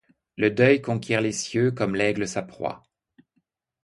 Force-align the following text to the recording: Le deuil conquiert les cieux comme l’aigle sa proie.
Le 0.35 0.49
deuil 0.49 0.81
conquiert 0.81 1.21
les 1.21 1.31
cieux 1.31 1.69
comme 1.71 1.95
l’aigle 1.95 2.27
sa 2.27 2.41
proie. 2.41 2.81